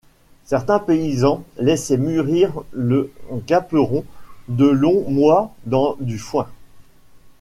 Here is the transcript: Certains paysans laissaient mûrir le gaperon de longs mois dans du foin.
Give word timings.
Certains 0.45 0.79
paysans 0.79 1.43
laissaient 1.59 1.99
mûrir 1.99 2.63
le 2.71 3.11
gaperon 3.45 4.03
de 4.47 4.65
longs 4.65 5.07
mois 5.11 5.53
dans 5.67 5.95
du 5.99 6.17
foin. 6.17 6.47